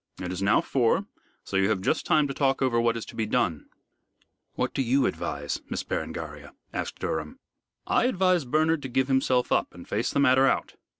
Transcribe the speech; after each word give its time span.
It 0.19 0.31
is 0.31 0.41
now 0.41 0.61
four, 0.61 1.05
so 1.43 1.57
you 1.57 1.69
have 1.69 1.79
just 1.79 2.07
time 2.07 2.27
to 2.27 2.33
talk 2.33 2.63
over 2.63 2.81
what 2.81 2.97
is 2.97 3.05
to 3.05 3.15
be 3.15 3.27
done." 3.27 3.67
"What 4.55 4.73
do 4.73 4.81
you 4.81 5.05
advise, 5.05 5.61
Miss 5.69 5.83
Berengaria?" 5.83 6.53
asked 6.73 6.97
Durham. 6.97 7.37
"I 7.85 8.05
advise 8.05 8.43
Bernard 8.45 8.81
to 8.81 8.89
give 8.89 9.09
himself 9.09 9.51
up, 9.51 9.75
and 9.75 9.87
face 9.87 10.09
the 10.09 10.19
matter 10.19 10.47
out." 10.47 10.73